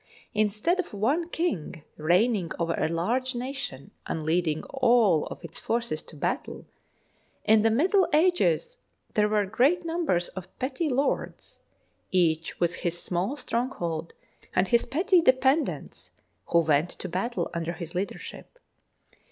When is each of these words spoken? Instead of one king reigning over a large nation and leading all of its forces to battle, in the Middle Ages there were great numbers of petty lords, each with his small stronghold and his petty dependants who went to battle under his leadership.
Instead 0.33 0.79
of 0.79 0.95
one 0.95 1.29
king 1.29 1.83
reigning 1.95 2.49
over 2.57 2.73
a 2.73 2.89
large 2.89 3.35
nation 3.35 3.91
and 4.07 4.23
leading 4.23 4.63
all 4.63 5.27
of 5.27 5.43
its 5.45 5.59
forces 5.59 6.01
to 6.01 6.15
battle, 6.15 6.65
in 7.45 7.61
the 7.61 7.69
Middle 7.69 8.09
Ages 8.11 8.79
there 9.13 9.29
were 9.29 9.45
great 9.45 9.85
numbers 9.85 10.29
of 10.29 10.47
petty 10.57 10.89
lords, 10.89 11.59
each 12.11 12.59
with 12.59 12.77
his 12.77 12.99
small 12.99 13.37
stronghold 13.37 14.13
and 14.55 14.69
his 14.69 14.87
petty 14.87 15.21
dependants 15.21 16.09
who 16.47 16.57
went 16.61 16.89
to 16.89 17.07
battle 17.07 17.51
under 17.53 17.73
his 17.73 17.93
leadership. 17.93 18.57